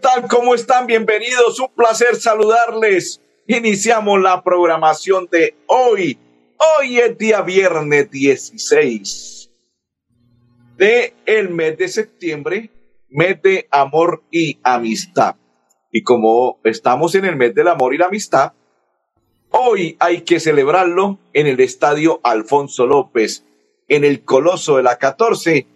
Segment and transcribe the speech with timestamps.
[0.00, 0.26] tal?
[0.28, 0.86] ¿Cómo están?
[0.86, 1.60] Bienvenidos.
[1.60, 3.20] Un placer saludarles.
[3.46, 6.18] Iniciamos la programación de hoy
[6.62, 9.50] Hoy es día viernes 16
[10.76, 12.70] de el mes de septiembre,
[13.08, 15.36] mes de amor y amistad.
[15.90, 18.52] Y como estamos en el mes del amor y la amistad,
[19.48, 23.46] hoy hay que celebrarlo en el estadio Alfonso López,
[23.88, 25.66] en el Coloso de la 14.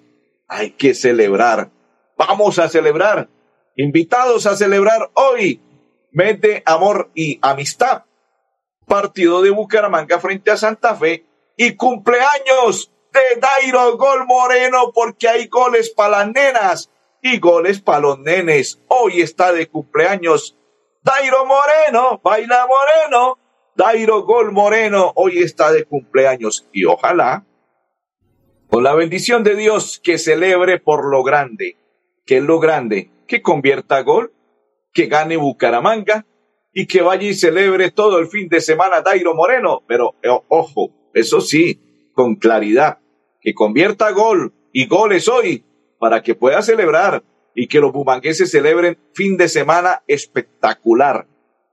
[0.49, 1.71] Hay que celebrar.
[2.19, 3.31] Vamos a celebrar.
[3.77, 5.61] Invitados a celebrar hoy,
[6.13, 8.05] mes de amor y amistad
[8.87, 11.25] partido de Bucaramanga frente a Santa Fe
[11.57, 16.31] y cumpleaños de Dairo Gol Moreno porque hay goles para
[17.23, 18.09] y goles para.
[18.89, 20.57] Hoy está de cumpleaños
[21.03, 23.39] Dairo Moreno, baila Moreno,
[23.75, 27.45] Dairo Gol Moreno, hoy está de cumpleaños y ojalá
[28.69, 31.77] con la bendición de Dios que celebre por lo grande,
[32.25, 34.33] que es lo grande, que convierta gol,
[34.93, 36.27] que gane Bucaramanga
[36.73, 39.83] y que vaya y celebre todo el fin de semana Dairo Moreno.
[39.87, 42.99] Pero eh, ojo, eso sí, con claridad,
[43.41, 45.65] que convierta gol y goles hoy
[45.99, 47.23] para que pueda celebrar
[47.55, 51.27] y que los bumangueses celebren fin de semana espectacular.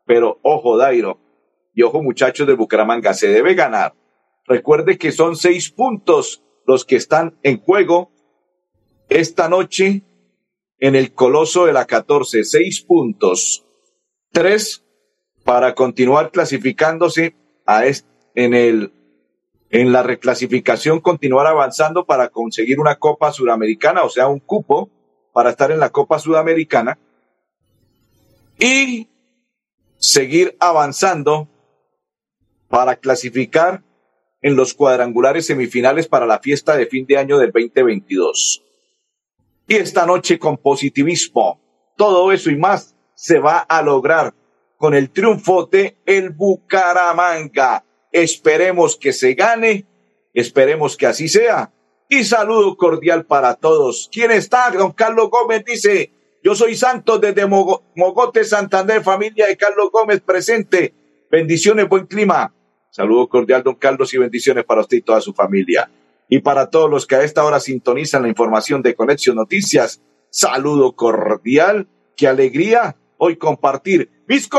[0.06, 1.20] Pero ojo, Dairo,
[1.74, 3.96] y ojo, muchachos de Bucaramanga, se debe ganar.
[4.46, 8.12] Recuerde que son seis puntos los que están en juego
[9.10, 10.04] esta noche
[10.82, 12.44] en el Coloso de la 14.
[12.44, 13.64] Seis puntos.
[14.34, 14.84] Tres
[15.46, 17.86] para continuar clasificándose a
[18.36, 18.92] en el
[19.70, 24.90] en la reclasificación continuar avanzando para conseguir una Copa Sudamericana, o sea, un cupo
[25.32, 27.00] para estar en la Copa Sudamericana
[28.60, 29.08] y
[29.98, 31.48] seguir avanzando
[32.68, 33.82] para clasificar
[34.42, 38.64] en los cuadrangulares semifinales para la fiesta de fin de año del 2022.
[39.68, 41.60] Y esta noche con positivismo,
[41.96, 44.34] todo eso y más se va a lograr
[44.78, 47.86] con el triunfo de el Bucaramanga.
[48.12, 49.86] Esperemos que se gane,
[50.34, 51.72] esperemos que así sea.
[52.10, 54.10] Y saludo cordial para todos.
[54.12, 54.70] ¿Quién está?
[54.72, 56.12] Don Carlos Gómez dice,
[56.44, 60.94] yo soy Santos desde Mogote, Santander, familia de Carlos Gómez presente.
[61.30, 62.54] Bendiciones, buen clima.
[62.90, 65.90] Saludo cordial, don Carlos, y bendiciones para usted y toda su familia.
[66.34, 70.94] Y para todos los que a esta hora sintonizan la información de Conexión Noticias, saludo
[70.94, 74.50] cordial, qué alegría hoy compartir mis,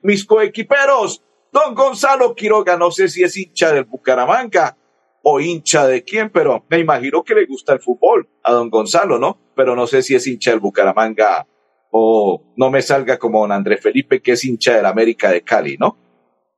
[0.00, 1.22] mis coequiperos.
[1.52, 4.78] Don Gonzalo Quiroga, no sé si es hincha del Bucaramanga
[5.22, 9.18] o hincha de quién, pero me imagino que le gusta el fútbol a don Gonzalo,
[9.18, 9.38] ¿no?
[9.54, 11.46] Pero no sé si es hincha del Bucaramanga
[11.90, 15.76] o no me salga como don Andrés Felipe, que es hincha del América de Cali,
[15.76, 15.98] ¿no?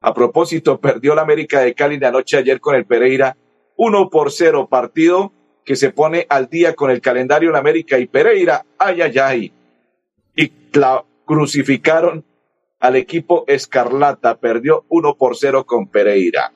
[0.00, 3.36] A propósito, perdió la América de Cali de anoche ayer con el Pereira,
[3.76, 5.32] uno por cero partido
[5.64, 9.52] que se pone al día con el calendario de América y Pereira, ay, ay, ay.
[10.36, 10.52] Y
[11.24, 12.24] crucificaron
[12.80, 16.52] al equipo Escarlata, perdió 1 por 0 con Pereira.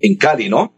[0.00, 0.74] En Cali, ¿no?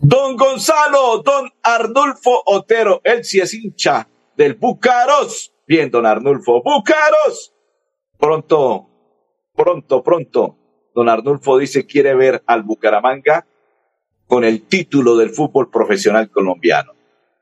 [0.00, 5.54] Don Gonzalo, don Arnulfo Otero, él sí es hincha del Bucaros.
[5.68, 7.54] Bien, don Arnulfo, Bucaros.
[8.18, 8.88] Pronto,
[9.54, 10.56] pronto, pronto,
[10.94, 13.46] don Arnulfo dice quiere ver al Bucaramanga
[14.26, 16.92] con el título del fútbol profesional colombiano.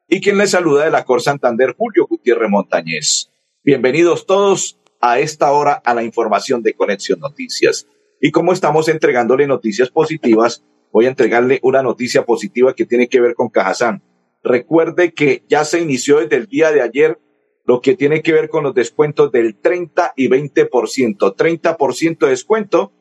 [0.09, 3.31] Y quien le saluda de la Cor Santander, Julio Gutiérrez Montañez.
[3.63, 7.87] Bienvenidos todos a esta hora a la información de Conexión Noticias.
[8.21, 13.21] Y como estamos entregándole noticias positivas, voy a entregarle una noticia positiva que tiene que
[13.21, 14.03] ver con Cajazán.
[14.43, 17.19] Recuerde que ya se inició desde el día de ayer
[17.65, 21.37] lo que tiene que ver con los descuentos del 30 y 20%.
[21.37, 22.93] 30% de descuento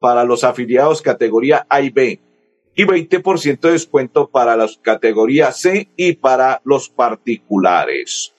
[0.00, 2.20] para los afiliados categoría A y B
[2.74, 8.34] y 20% de descuento para las categorías C y para los particulares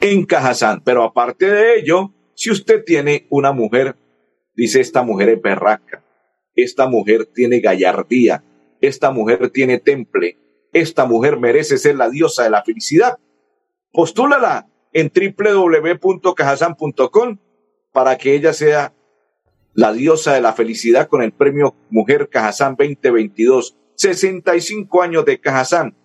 [0.00, 0.82] en Cajazán.
[0.84, 3.96] Pero aparte de ello, si usted tiene una mujer,
[4.54, 6.04] dice esta mujer es berraca,
[6.54, 8.44] esta mujer tiene gallardía,
[8.80, 10.38] esta mujer tiene temple,
[10.72, 13.18] esta mujer merece ser la diosa de la felicidad.
[13.92, 17.38] Postúlala en www.cajazán.com
[17.92, 18.92] para que ella sea
[19.74, 23.76] la diosa de la felicidad con el premio Mujer Cajazán 2022.
[23.96, 25.96] 65 años de Cajazán.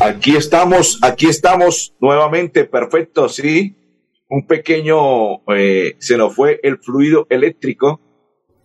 [0.00, 3.76] Aquí estamos, aquí estamos nuevamente, perfecto, sí.
[4.28, 8.00] Un pequeño, eh, se nos fue el fluido eléctrico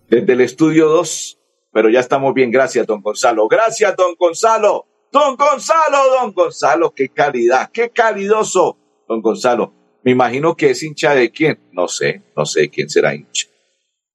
[0.10, 1.39] desde el estudio 2
[1.72, 3.48] pero ya estamos bien, gracias, don Gonzalo.
[3.48, 4.86] Gracias, don Gonzalo.
[5.12, 8.78] Don Gonzalo, don Gonzalo, qué calidad, qué calidoso,
[9.08, 9.74] don Gonzalo.
[10.04, 13.48] Me imagino que es hincha de quién, no sé, no sé quién será hincha.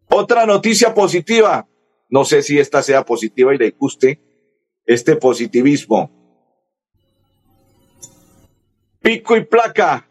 [0.09, 1.67] Otra noticia positiva,
[2.09, 4.21] no sé si esta sea positiva y le guste
[4.87, 6.11] este positivismo.
[9.01, 10.09] Pico y placa,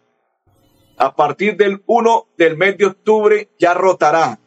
[0.98, 4.40] a partir del 1 del mes de octubre ya rotará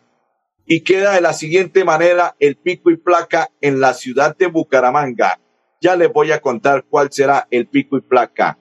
[0.66, 5.40] y queda de la siguiente manera el pico y placa en la ciudad de Bucaramanga.
[5.80, 8.58] Ya les voy a contar cuál será el pico y placa.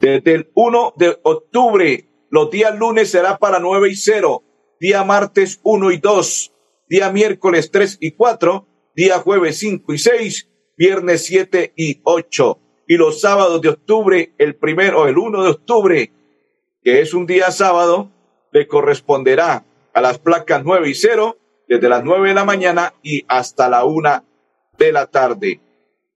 [0.00, 4.42] Desde el 1 de octubre, los días lunes será para 9 y 0,
[4.78, 6.52] día martes 1 y 2,
[6.88, 12.96] día miércoles 3 y 4, día jueves 5 y 6, viernes 7 y 8 y
[12.96, 16.12] los sábados de octubre, el primero, el 1 de octubre,
[16.82, 18.10] que es un día sábado,
[18.50, 21.36] le corresponderá a las placas 9 y 0,
[21.68, 24.24] desde las 9 de la mañana y hasta la 1
[24.78, 25.60] de la tarde.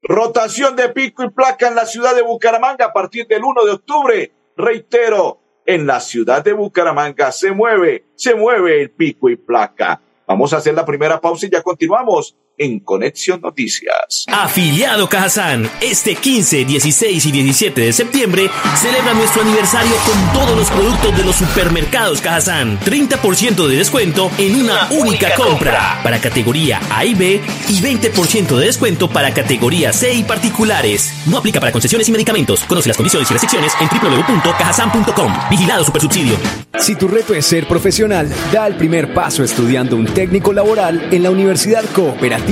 [0.02, 3.70] Rotación de pico y placa en la ciudad de Bucaramanga a partir del 1 de
[3.72, 4.32] octubre.
[4.56, 10.00] Reitero, en la ciudad de Bucaramanga se mueve, se mueve el pico y placa.
[10.26, 14.24] Vamos a hacer la primera pausa y ya continuamos en Conexión Noticias.
[14.28, 20.70] Afiliado Cajazán, este 15, 16 y 17 de septiembre celebra nuestro aniversario con todos los
[20.70, 22.78] productos de los supermercados Cajazán.
[22.80, 26.00] 30% de descuento en una, única, compra.
[26.04, 31.12] Para categoría A y B y 20% de descuento para categoría C y particulares.
[31.26, 32.62] No aplica para concesiones y medicamentos.
[32.64, 35.32] Conoce las condiciones y restricciones en www.cajazán.com.
[35.50, 36.36] Vigilado Supersubsidio.
[36.78, 41.22] Si tu reto es ser profesional, da el primer paso estudiando un técnico laboral en
[41.22, 42.51] la Universidad Cooperativa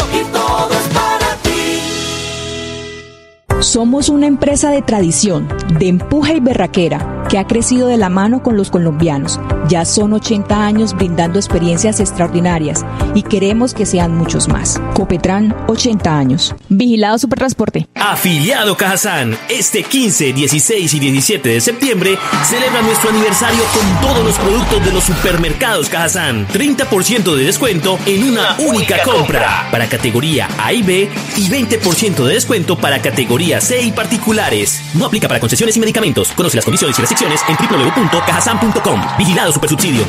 [3.61, 5.47] somos una empresa de tradición,
[5.77, 9.39] de empuje y berraquera, que ha crecido de la mano con los colombianos.
[9.69, 12.85] Ya son 80 años brindando experiencias extraordinarias
[13.15, 14.81] y queremos que sean muchos más.
[14.93, 16.53] Copetran, 80 años.
[16.67, 17.87] Vigilado Supertransporte.
[17.95, 24.37] Afiliado Cajazán, este 15, 16 y 17 de septiembre celebra nuestro aniversario con todos los
[24.37, 26.45] productos de los supermercados Cajazán.
[26.49, 29.69] 30% de descuento en una, única, compra.
[29.71, 34.81] Para categoría A y B y 20% de descuento para categoría C y particulares.
[34.95, 36.33] No aplica para concesiones y medicamentos.
[36.33, 39.01] Conoce las condiciones y restricciones en www.cajasan.com.
[39.17, 40.03] Vigilado Supersubsidio.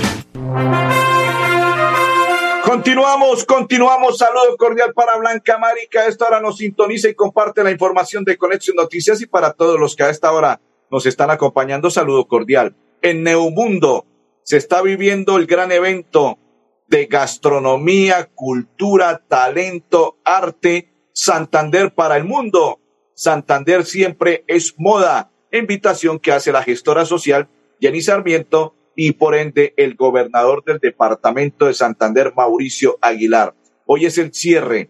[2.65, 4.19] Continuamos, continuamos.
[4.19, 6.01] Saludo cordial para Blanca Marica.
[6.03, 9.79] A esta hora nos sintoniza y comparte la información de Conexión Noticias y para todos
[9.79, 10.61] los que a esta hora
[10.91, 12.75] nos están acompañando, saludo cordial.
[13.03, 14.07] En Neumundo
[14.43, 16.39] se está viviendo el gran evento
[16.87, 22.81] de gastronomía, cultura, talento, arte, Santander para el mundo.
[23.15, 25.32] Santander siempre es moda.
[25.53, 31.67] Invitación que hace la gestora social Jenny Sarmiento y por ende el gobernador del departamento
[31.67, 33.55] de Santander, Mauricio Aguilar.
[33.85, 34.89] Hoy es el cierre.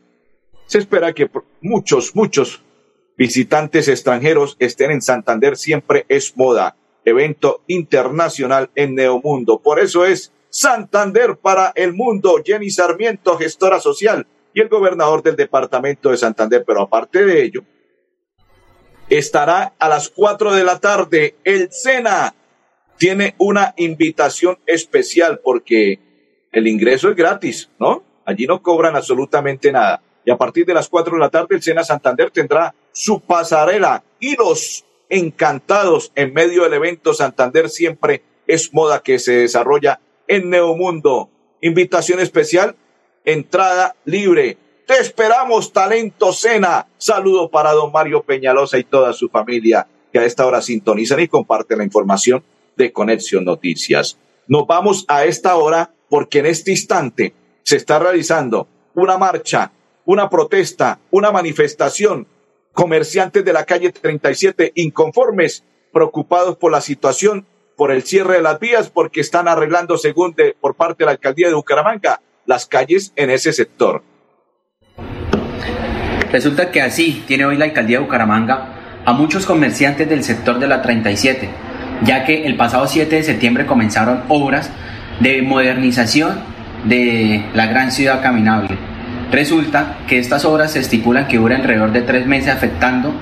[0.66, 1.28] Se espera que
[1.60, 2.62] muchos, muchos
[3.16, 5.56] visitantes extranjeros estén en Santander.
[5.56, 6.76] Siempre es moda.
[7.04, 9.58] Evento internacional en Neomundo.
[9.58, 12.40] Por eso es Santander para el mundo.
[12.44, 16.62] Jenny Sarmiento, gestora social y el gobernador del departamento de Santander.
[16.64, 17.64] Pero aparte de ello,
[19.18, 21.36] estará a las cuatro de la tarde.
[21.44, 22.34] El Sena
[22.96, 25.98] tiene una invitación especial porque
[26.52, 28.02] el ingreso es gratis, ¿no?
[28.24, 30.02] Allí no cobran absolutamente nada.
[30.24, 34.04] Y a partir de las cuatro de la tarde, el Sena Santander tendrá su pasarela
[34.20, 40.48] y los encantados en medio del evento Santander siempre es moda que se desarrolla en
[40.48, 41.28] Neomundo.
[41.60, 42.76] Invitación especial,
[43.24, 46.86] entrada libre te esperamos, talento Cena.
[46.98, 51.28] Saludo para don Mario Peñalosa y toda su familia que a esta hora sintonizan y
[51.28, 52.42] comparten la información
[52.76, 54.18] de Conexión Noticias.
[54.46, 59.72] Nos vamos a esta hora porque en este instante se está realizando una marcha,
[60.04, 62.26] una protesta, una manifestación.
[62.72, 67.46] Comerciantes de la calle 37 inconformes, preocupados por la situación,
[67.76, 71.12] por el cierre de las vías, porque están arreglando, según de, por parte de la
[71.12, 74.02] alcaldía de Bucaramanga, las calles en ese sector.
[76.32, 78.68] Resulta que así tiene hoy la alcaldía de Bucaramanga
[79.04, 81.48] a muchos comerciantes del sector de la 37,
[82.04, 84.70] ya que el pasado 7 de septiembre comenzaron obras
[85.20, 86.40] de modernización
[86.84, 88.78] de la gran ciudad caminable.
[89.30, 93.12] Resulta que estas obras se estipulan que duran alrededor de tres meses afectando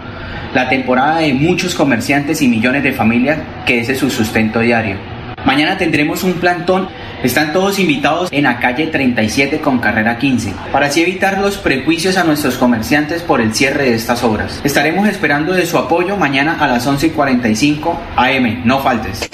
[0.55, 4.97] la temporada de muchos comerciantes y millones de familias que ese es su sustento diario.
[5.45, 6.89] Mañana tendremos un plantón.
[7.23, 12.17] Están todos invitados en la calle 37 con carrera 15, para así evitar los prejuicios
[12.17, 14.63] a nuestros comerciantes por el cierre de estas obras.
[14.65, 18.63] Estaremos esperando de su apoyo mañana a las 11.45 am.
[18.65, 19.29] No faltes.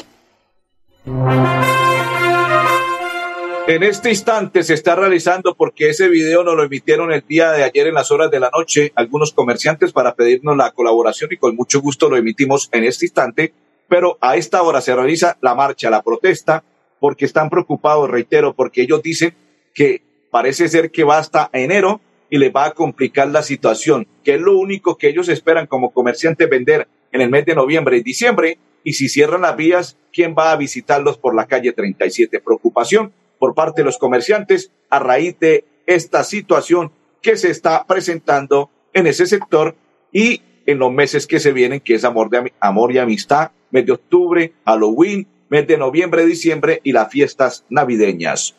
[3.69, 7.63] En este instante se está realizando porque ese video nos lo emitieron el día de
[7.63, 11.55] ayer en las horas de la noche algunos comerciantes para pedirnos la colaboración y con
[11.55, 13.53] mucho gusto lo emitimos en este instante,
[13.89, 16.65] pero a esta hora se realiza la marcha, la protesta,
[17.01, 19.35] porque están preocupados, reitero, porque ellos dicen
[19.75, 22.01] que parece ser que va hasta enero
[22.31, 25.93] y les va a complicar la situación, que es lo único que ellos esperan como
[25.93, 30.35] comerciantes vender en el mes de noviembre y diciembre, y si cierran las vías, ¿quién
[30.39, 32.41] va a visitarlos por la calle 37?
[32.41, 38.71] Preocupación por parte de los comerciantes a raíz de esta situación que se está presentando
[38.93, 39.77] en ese sector
[40.13, 43.87] y en los meses que se vienen, que es amor, de, amor y amistad, mes
[43.87, 48.55] de octubre, Halloween, mes de noviembre, diciembre y las fiestas navideñas.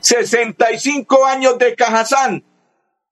[0.00, 2.44] 65 años de Cajazán.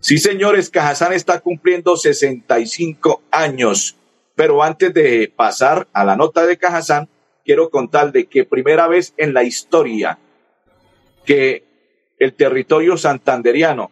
[0.00, 3.96] Sí, señores, Cajazán está cumpliendo 65 años.
[4.34, 7.08] Pero antes de pasar a la nota de Cajazán,
[7.44, 10.18] quiero contar de que primera vez en la historia
[11.24, 11.64] que
[12.18, 13.90] el territorio santanderiano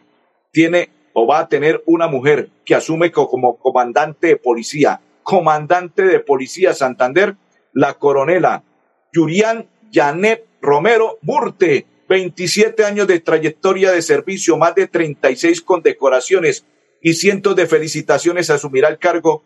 [0.51, 6.21] tiene o va a tener una mujer que asume como comandante de policía, comandante de
[6.21, 7.37] policía Santander,
[7.79, 8.65] la coronela
[9.13, 16.67] Yurian Janet Romero Murte, 27 años de trayectoria de servicio, más de 36 condecoraciones
[17.01, 19.45] y cientos de felicitaciones, asumirá el cargo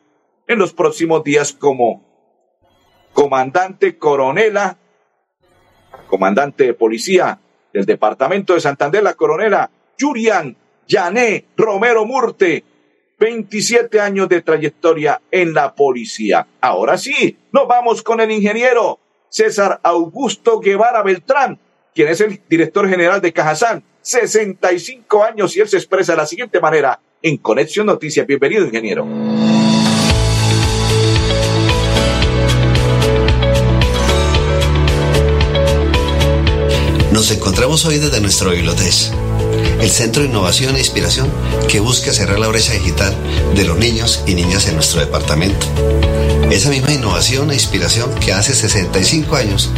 [0.49, 2.03] en los próximos días como
[3.13, 4.79] comandante coronela,
[6.07, 7.39] comandante de policía
[7.71, 10.57] del departamento de Santander, la coronela Yurian
[10.89, 12.65] Yané Romero Murte,
[13.23, 16.45] 27 años de trayectoria en la policía.
[16.61, 18.99] Ahora sí, nos vamos con el ingeniero
[19.29, 21.57] César Augusto Guevara Beltrán,
[21.95, 26.27] quien es el director general de Cajazán, 65 años y él se expresa de la
[26.27, 28.27] siguiente manera en Conexión Noticias.
[28.27, 29.07] Bienvenido, ingeniero.
[37.13, 38.91] Nos encontramos hoy desde nuestro biblioteca,
[39.81, 41.29] el Centro de Innovación e Inspiración
[41.69, 43.15] que busca cerrar la brecha digital
[43.55, 45.67] de los niños y niñas en nuestro departamento.
[46.51, 49.71] Esa misma innovación e inspiración que hace 65 años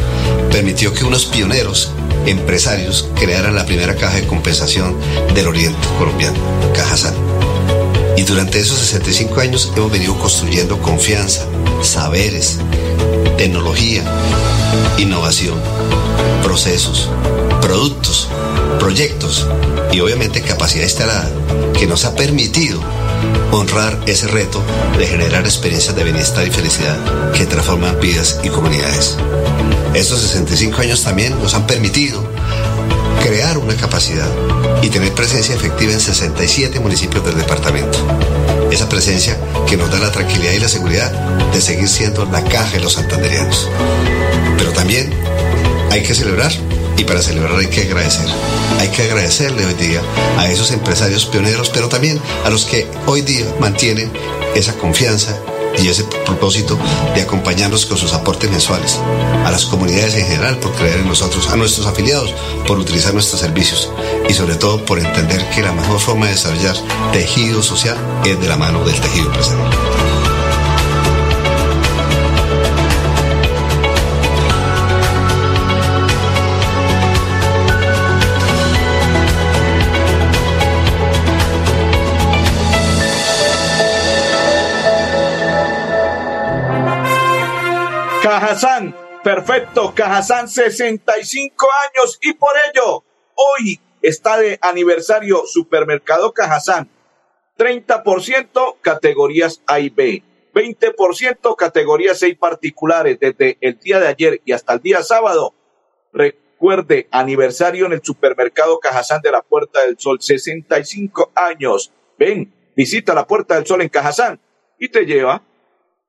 [0.51, 1.93] permitió que unos pioneros
[2.27, 4.97] empresarios crearan la primera caja de compensación
[5.35, 6.39] del oriente colombiano,
[6.75, 7.15] Caja San.
[8.17, 11.47] Y durante esos 65 años hemos venido construyendo confianza,
[11.83, 12.59] saberes,
[13.37, 14.03] tecnología,
[14.99, 15.61] innovación,
[16.43, 17.09] procesos,
[17.61, 18.29] productos,
[18.79, 19.47] proyectos
[19.93, 21.31] y obviamente capacidad instalada
[21.79, 22.81] que nos ha permitido
[23.53, 24.63] honrar ese reto
[24.99, 26.97] de generar experiencias de bienestar y felicidad
[27.33, 29.17] que transforman vidas y comunidades.
[29.95, 32.23] Estos 65 años también nos han permitido
[33.23, 34.29] crear una capacidad
[34.83, 37.99] y tener presencia efectiva en 67 municipios del departamento.
[38.71, 41.11] Esa presencia que nos da la tranquilidad y la seguridad
[41.53, 43.69] de seguir siendo la caja de los santanderianos.
[44.59, 45.11] Pero también
[45.91, 46.53] hay que celebrar
[46.97, 48.27] y para celebrar hay que agradecer.
[48.79, 50.01] Hay que agradecerle hoy día
[50.39, 54.13] a esos empresarios pioneros, pero también a los que hoy día mantienen
[54.55, 55.37] esa confianza
[55.79, 56.79] y ese propósito
[57.15, 58.99] de acompañarnos con sus aportes mensuales,
[59.45, 62.33] a las comunidades en general por creer en nosotros, a nuestros afiliados
[62.67, 63.91] por utilizar nuestros servicios
[64.29, 66.77] y sobre todo por entender que la mejor forma de desarrollar
[67.13, 69.94] tejido social es de la mano del tejido empresarial.
[88.35, 93.05] Cajazán, perfecto, Cajazán 65 años y por ello
[93.37, 96.91] hoy está de aniversario Supermercado Cajazán.
[97.57, 104.51] 30% categorías A y B, 20% categorías C particulares desde el día de ayer y
[104.51, 105.55] hasta el día sábado.
[106.13, 111.93] Recuerde, aniversario en el Supermercado Cajazán de la Puerta del Sol, 65 años.
[112.19, 114.41] Ven, visita la Puerta del Sol en Cajazán
[114.77, 115.41] y te lleva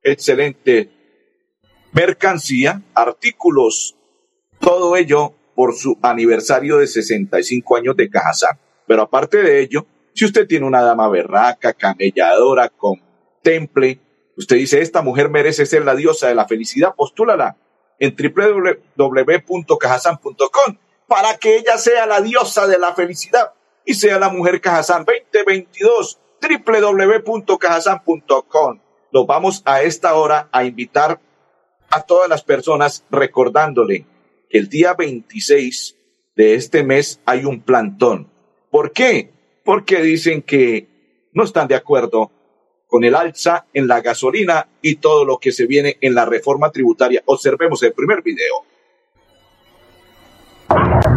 [0.01, 0.89] excelente
[1.95, 3.95] mercancía, artículos,
[4.59, 8.59] todo ello por su aniversario de 65 años de Cajazán.
[8.85, 13.01] Pero aparte de ello, si usted tiene una dama berraca, camelladora, con
[13.41, 13.99] temple,
[14.37, 17.55] Usted dice, esta mujer merece ser la diosa de la felicidad, postúlala
[17.99, 23.53] en www.cajasan.com para que ella sea la diosa de la felicidad
[23.85, 28.79] y sea la mujer Cajazán 2022 www.cajasan.com.
[29.11, 31.21] Los vamos a esta hora a invitar
[31.95, 34.05] a todas las personas recordándole
[34.49, 35.95] que el día 26
[36.35, 38.29] de este mes hay un plantón.
[38.69, 39.31] ¿Por qué?
[39.63, 40.89] Porque dicen que
[41.31, 42.31] no están de acuerdo
[42.87, 46.69] con el alza en la gasolina y todo lo que se viene en la reforma
[46.69, 47.23] tributaria.
[47.27, 48.55] Observemos el primer video.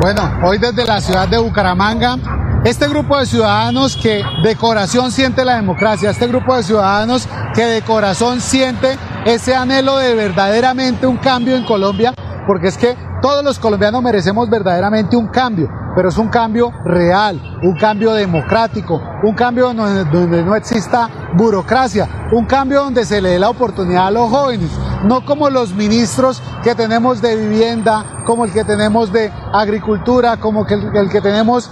[0.01, 5.45] Bueno, hoy desde la ciudad de Bucaramanga, este grupo de ciudadanos que de corazón siente
[5.45, 11.19] la democracia, este grupo de ciudadanos que de corazón siente ese anhelo de verdaderamente un
[11.19, 12.13] cambio en Colombia,
[12.47, 17.41] porque es que todos los colombianos merecemos verdaderamente un cambio, pero es un cambio real,
[17.63, 23.39] un cambio democrático, un cambio donde, no exista burocracia, un cambio donde se le dé
[23.39, 24.71] la oportunidad a los jóvenes,
[25.05, 30.67] no como los ministros que tenemos de vivienda, como el que tenemos de agricultura, como
[30.67, 31.71] el, que tenemos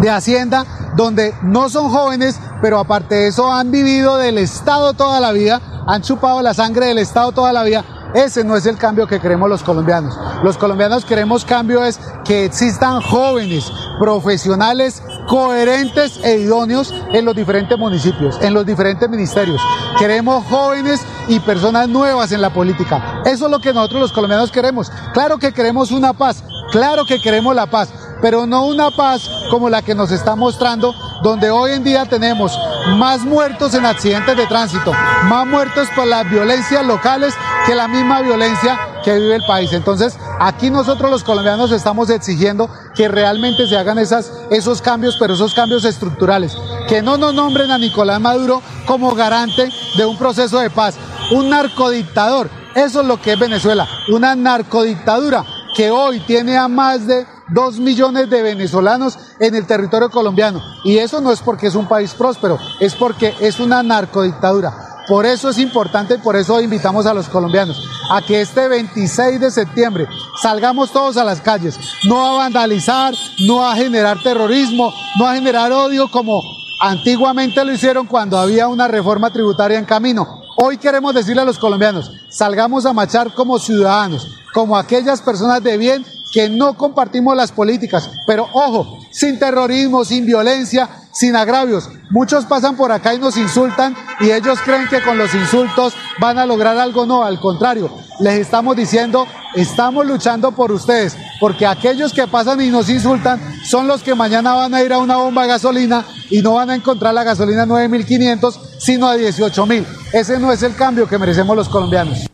[0.00, 0.64] de Hacienda,
[0.96, 5.60] donde no son jóvenes, pero aparte de eso han vivido del Estado toda la vida,
[5.86, 7.84] han chupado la sangre del Estado toda la vida
[8.14, 10.16] ese no es el cambio que queremos los colombianos.
[10.44, 17.76] Los colombianos queremos cambio es que existan jóvenes, profesionales, coherentes e idóneos en los diferentes
[17.76, 19.60] municipios, en los diferentes ministerios.
[19.98, 23.22] Queremos jóvenes y personas nuevas en la política.
[23.24, 24.92] Eso es lo que nosotros los colombianos queremos.
[25.12, 27.88] Claro que queremos una paz, claro que queremos la paz,
[28.24, 32.58] pero no una paz como la que nos está mostrando, donde hoy en día tenemos
[32.96, 34.92] más muertos en accidentes de tránsito,
[35.24, 37.34] más muertos por las violencias locales
[37.66, 39.74] que la misma violencia que vive el país.
[39.74, 45.34] Entonces, aquí nosotros los colombianos estamos exigiendo que realmente se hagan esas, esos cambios, pero
[45.34, 46.56] esos cambios estructurales.
[46.88, 50.94] Que no nos nombren a Nicolás Maduro como garante de un proceso de paz,
[51.30, 52.48] un narcodictador.
[52.74, 55.44] Eso es lo que es Venezuela, una narcodictadura
[55.76, 60.62] que hoy tiene a más de dos millones de venezolanos en el territorio colombiano.
[60.84, 64.94] Y eso no es porque es un país próspero, es porque es una narcodictadura.
[65.06, 67.76] Por eso es importante por eso invitamos a los colombianos
[68.10, 70.08] a que este 26 de septiembre
[70.40, 73.14] salgamos todos a las calles, no a vandalizar,
[73.46, 76.42] no a generar terrorismo, no a generar odio como
[76.80, 80.43] antiguamente lo hicieron cuando había una reforma tributaria en camino.
[80.56, 85.76] Hoy queremos decirle a los colombianos, salgamos a marchar como ciudadanos, como aquellas personas de
[85.76, 91.88] bien que no compartimos las políticas, pero ojo, sin terrorismo, sin violencia, sin agravios.
[92.10, 96.38] Muchos pasan por acá y nos insultan y ellos creen que con los insultos van
[96.38, 97.06] a lograr algo.
[97.06, 102.68] No, al contrario, les estamos diciendo, estamos luchando por ustedes, porque aquellos que pasan y
[102.68, 106.42] nos insultan son los que mañana van a ir a una bomba de gasolina y
[106.42, 109.86] no van a encontrar la gasolina 9.500, sino a 18.000.
[110.12, 112.28] Ese no es el cambio que merecemos los colombianos.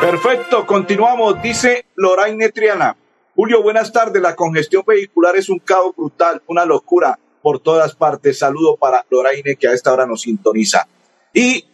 [0.00, 2.96] Perfecto, continuamos, dice Loraine Triana.
[3.40, 4.20] Julio, buenas tardes.
[4.20, 8.40] La congestión vehicular es un caos brutal, una locura por todas partes.
[8.40, 10.88] Saludo para Loraine que a esta hora nos sintoniza.
[11.32, 11.64] Y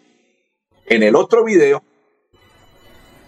[0.84, 1.82] en el otro video,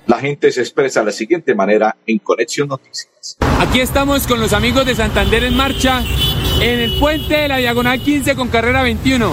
[0.06, 3.38] la gente se expresa de la siguiente manera en Conexión Noticias.
[3.58, 6.04] Aquí estamos con los amigos de Santander en marcha
[6.60, 9.32] en el puente de la Diagonal 15 con carrera 21.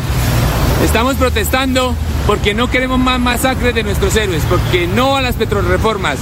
[0.82, 1.94] Estamos protestando
[2.26, 6.20] porque no queremos más masacres de nuestros héroes, porque no a las petrolreformas,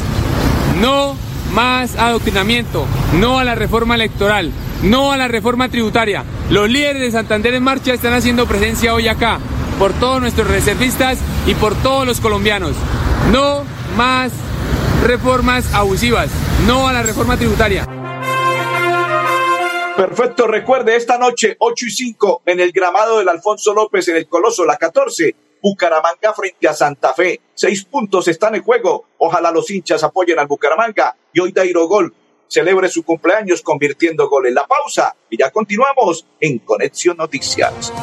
[0.81, 1.15] no
[1.51, 2.85] más adoctrinamiento,
[3.19, 4.51] no a la reforma electoral,
[4.83, 6.23] no a la reforma tributaria.
[6.49, 9.39] Los líderes de Santander en Marcha están haciendo presencia hoy acá,
[9.77, 12.75] por todos nuestros reservistas y por todos los colombianos.
[13.31, 13.63] No
[13.97, 14.31] más
[15.05, 16.29] reformas abusivas,
[16.65, 17.87] no a la reforma tributaria.
[19.97, 24.27] Perfecto, recuerde esta noche 8 y 5 en el gramado del Alfonso López en el
[24.27, 27.39] Coloso, la 14 Bucaramanga frente a Santa Fe.
[27.53, 29.05] Seis puntos están en juego.
[29.19, 32.13] Ojalá los hinchas apoyen al Bucaramanga y hoy Dairo Gol
[32.51, 35.15] celebre su cumpleaños convirtiendo gol en la pausa.
[35.29, 37.93] Y ya continuamos en Conexión Noticias.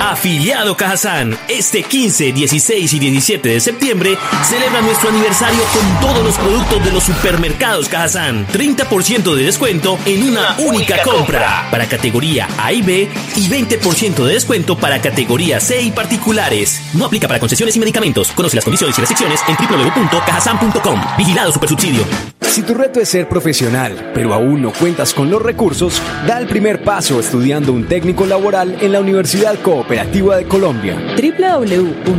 [0.00, 6.36] Afiliado Cajazán, este 15, 16 y 17 de septiembre celebra nuestro aniversario con todos los
[6.36, 8.46] productos de los supermercados Cajazán.
[8.46, 11.68] 30% de descuento en una, única, compra.
[11.70, 16.80] para categoría A y B y 20% de descuento para categoría C y particulares.
[16.94, 18.30] No aplica para concesiones y medicamentos.
[18.32, 21.00] Conoce las condiciones y restricciones en www.cajazán.com.
[21.18, 22.35] Vigilado Supersubsidio.
[22.48, 26.46] Si tu reto es ser profesional, pero aún no cuentas con los recursos, da el
[26.46, 30.96] primer paso estudiando un técnico laboral en la Universidad Cooperativa de Colombia.
[31.16, 32.12] www.ucc.edu.co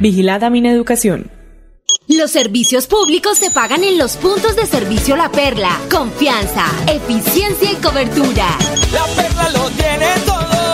[0.00, 1.30] Vigilada Mineducación.
[2.08, 5.78] Los servicios públicos se pagan en los puntos de servicio La Perla.
[5.90, 8.46] Confianza, eficiencia y cobertura.
[8.92, 10.71] La Perla lo tiene todo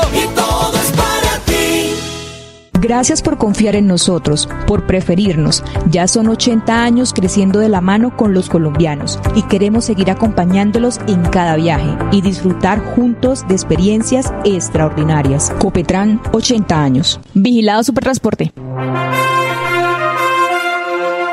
[2.88, 5.62] Gracias por confiar en nosotros, por preferirnos.
[5.90, 10.98] Ya son 80 años creciendo de la mano con los colombianos y queremos seguir acompañándolos
[11.06, 15.52] en cada viaje y disfrutar juntos de experiencias extraordinarias.
[15.60, 17.20] Copetran, 80 años.
[17.34, 18.54] Vigilado Supertransporte.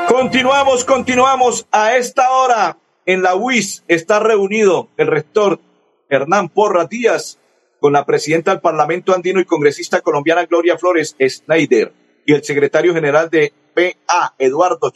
[0.08, 1.66] Continuamos, continuamos.
[1.72, 5.58] A esta hora en la UIS está reunido el rector
[6.10, 7.38] Hernán Porra Díaz
[7.86, 11.92] con la presidenta del Parlamento Andino y congresista colombiana Gloria Flores Schneider
[12.24, 14.92] y el secretario general de PA, Eduardo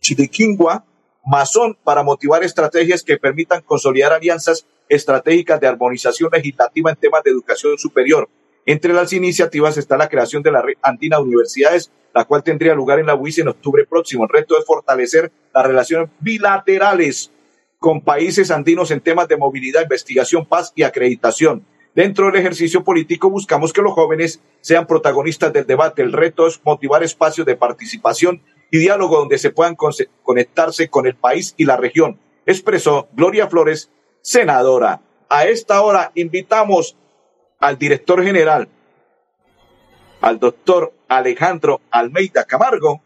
[0.00, 0.84] Chidiquingua,
[1.24, 7.30] masón, para motivar estrategias que permitan consolidar alianzas estratégicas de armonización legislativa en temas de
[7.30, 8.28] educación superior.
[8.64, 12.74] Entre las iniciativas está la creación de la Red Andina de Universidades, la cual tendría
[12.74, 14.24] lugar en la UIS en octubre próximo.
[14.24, 17.30] El reto es fortalecer las relaciones bilaterales
[17.78, 21.64] con países andinos en temas de movilidad, investigación, paz y acreditación.
[21.96, 26.02] Dentro del ejercicio político buscamos que los jóvenes sean protagonistas del debate.
[26.02, 29.76] El reto es motivar espacios de participación y diálogo donde se puedan
[30.22, 35.00] conectarse con el país y la región, expresó Gloria Flores, senadora.
[35.30, 36.98] A esta hora invitamos
[37.60, 38.68] al director general,
[40.20, 43.00] al doctor Alejandro Almeida Camargo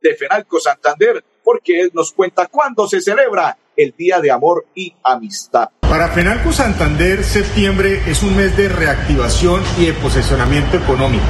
[0.00, 4.96] de Fenalco Santander, porque él nos cuenta cuándo se celebra el Día de Amor y
[5.04, 5.68] Amistad.
[5.92, 11.22] Para Fenalco Santander, septiembre es un mes de reactivación y de posesionamiento económico,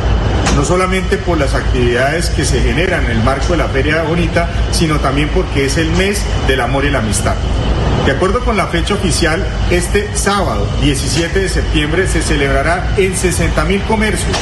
[0.54, 4.48] no solamente por las actividades que se generan en el marco de la Feria Bonita,
[4.70, 7.34] sino también porque es el mes del amor y la amistad.
[8.04, 13.86] De acuerdo con la fecha oficial, este sábado 17 de septiembre se celebrará en 60.000
[13.86, 14.36] comercios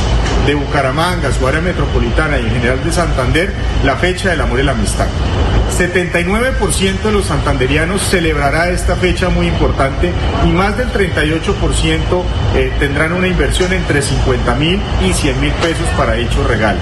[0.47, 3.53] de Bucaramanga, su área metropolitana y en general de Santander
[3.85, 5.09] la fecha del amor y la amistad.
[5.79, 10.11] 79% de los santanderianos celebrará esta fecha muy importante
[10.47, 12.23] y más del 38%
[12.55, 16.81] eh, tendrán una inversión entre 50 mil y 100 mil pesos para dicho regalo.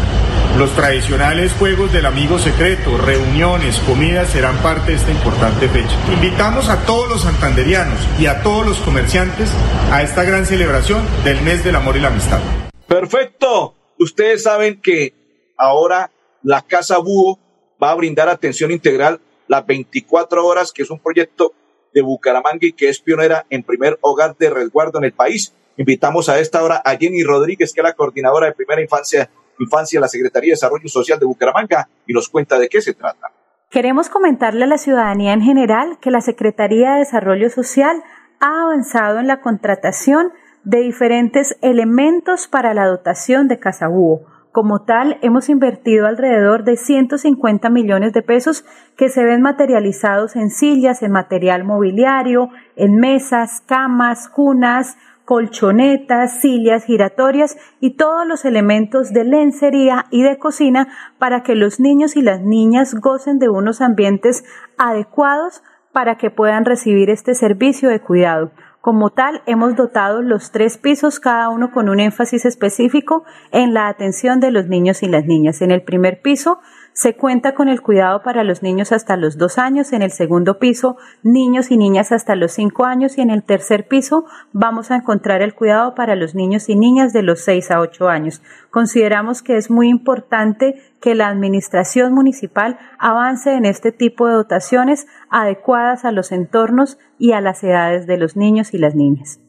[0.59, 5.97] Los tradicionales juegos del amigo secreto, reuniones, comidas serán parte de esta importante fecha.
[6.13, 9.53] Invitamos a todos los santanderianos y a todos los comerciantes
[9.93, 12.41] a esta gran celebración del mes del amor y la amistad.
[12.89, 13.77] Perfecto.
[14.01, 15.15] Ustedes saben que
[15.57, 16.11] ahora
[16.43, 17.39] la Casa Búho
[17.81, 21.53] va a brindar atención integral las 24 horas, que es un proyecto
[21.95, 25.55] de Bucaramanga y que es pionera en primer hogar de resguardo en el país.
[25.77, 30.01] Invitamos a esta hora a Jenny Rodríguez, que es la coordinadora de primera infancia Infancia
[30.01, 33.29] la Secretaría de Desarrollo Social de Bucaramanga y nos cuenta de qué se trata.
[33.71, 38.03] Queremos comentarle a la ciudadanía en general que la Secretaría de Desarrollo Social
[38.41, 40.33] ha avanzado en la contratación
[40.65, 44.23] de diferentes elementos para la dotación de Casa Búho.
[44.53, 48.65] Como tal, hemos invertido alrededor de 150 millones de pesos
[48.97, 54.97] que se ven materializados en sillas, en material mobiliario, en mesas, camas, cunas,
[55.29, 60.89] colchonetas, sillas giratorias y todos los elementos de lencería y de cocina
[61.19, 64.43] para que los niños y las niñas gocen de unos ambientes
[64.79, 65.63] adecuados
[65.93, 68.53] para que puedan recibir este servicio de cuidado.
[68.81, 73.89] Como tal, hemos dotado los tres pisos, cada uno con un énfasis específico en la
[73.89, 75.61] atención de los niños y las niñas.
[75.61, 76.59] En el primer piso
[76.93, 80.59] se cuenta con el cuidado para los niños hasta los dos años, en el segundo
[80.59, 84.97] piso niños y niñas hasta los cinco años y en el tercer piso vamos a
[84.97, 88.43] encontrar el cuidado para los niños y niñas de los seis a ocho años.
[88.71, 95.07] Consideramos que es muy importante que la administración municipal avance en este tipo de dotaciones
[95.31, 99.41] adecuadas a los entornos y a las edades de los niños y las niñas.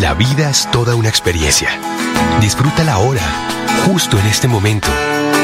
[0.00, 1.68] La vida es toda una experiencia.
[2.40, 3.22] Disfrútala ahora,
[3.86, 4.88] justo en este momento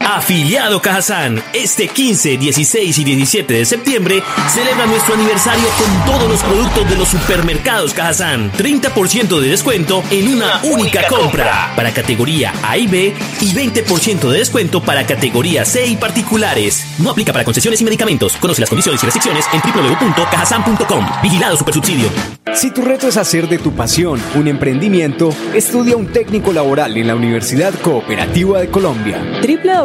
[0.00, 6.42] Afiliado Cajazán, este 15, 16 y 17 de septiembre celebra nuestro aniversario con todos los
[6.42, 8.50] productos de los supermercados Cajazán.
[8.52, 11.72] 30% de descuento en una, única, compra.
[11.74, 16.86] para categoría A y B y 20% de descuento para categoría C y particulares.
[16.98, 18.36] No aplica para concesiones y medicamentos.
[18.36, 21.06] Conoce las condiciones y restricciones en www.cajazán.com.
[21.22, 22.08] Vigilado Supersubsidio.
[22.54, 27.06] Si tu reto es hacer de tu pasión un emprendimiento, estudia un técnico laboral en
[27.06, 29.22] la Universidad Cooperativa de Colombia.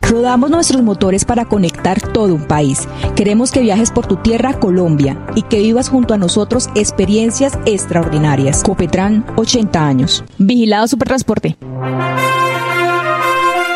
[0.00, 2.88] Rodamos nuestros motores para conectar todo un país.
[3.16, 8.62] Queremos que viajes por tu tierra, Colombia, y que vivas junto a nosotros experiencias extraordinarias.
[8.62, 10.24] Copetran, 80 años.
[10.38, 11.56] Vigilado Supertransporte.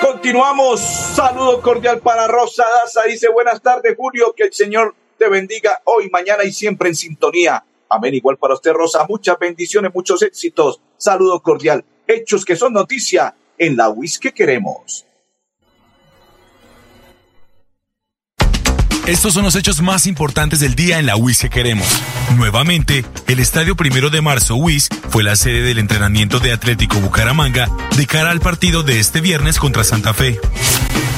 [0.00, 0.80] Continuamos.
[0.80, 3.02] Saludo cordial para Rosa Daza.
[3.08, 4.32] Dice buenas tardes, Julio.
[4.36, 7.64] Que el Señor te bendiga hoy, mañana y siempre en sintonía.
[7.88, 8.14] Amén.
[8.14, 9.04] Igual para usted, Rosa.
[9.08, 10.80] Muchas bendiciones, muchos éxitos.
[10.96, 11.84] Saludo cordial.
[12.06, 15.04] Hechos que son noticia en la WIS que queremos.
[19.06, 21.86] Estos son los hechos más importantes del día en la WIS que queremos.
[22.36, 27.68] Nuevamente, el Estadio Primero de Marzo WIS fue la sede del entrenamiento de Atlético Bucaramanga
[27.96, 30.38] de cara al partido de este viernes contra Santa Fe.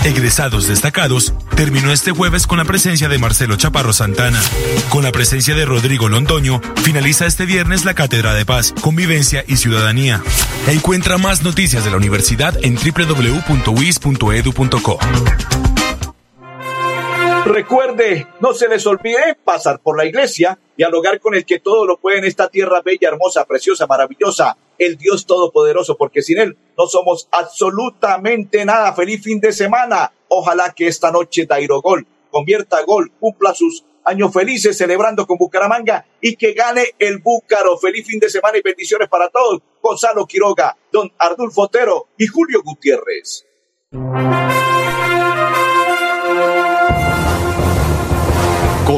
[0.03, 4.41] Egresados destacados, terminó este jueves con la presencia de Marcelo Chaparro Santana.
[4.89, 9.57] Con la presencia de Rodrigo Londoño, finaliza este viernes la Cátedra de Paz, Convivencia y
[9.57, 10.23] Ciudadanía.
[10.69, 13.79] Encuentra más noticias de la universidad en www.wis.edu.co.
[17.45, 21.99] Recuerde, no se les olvide pasar por la iglesia, dialogar con el que todo lo
[21.99, 26.87] puede en esta tierra bella, hermosa, preciosa, maravillosa, el Dios Todopoderoso, porque sin Él no
[26.87, 28.93] somos absolutamente nada.
[28.95, 30.13] Feliz fin de semana.
[30.29, 36.05] Ojalá que esta noche Dairo Gol convierta gol, cumpla sus años felices celebrando con Bucaramanga
[36.21, 37.79] y que gane el Búcaro.
[37.79, 39.63] Feliz fin de semana y bendiciones para todos.
[39.81, 43.47] Gonzalo Quiroga, don Ardulfo Otero y Julio Gutiérrez.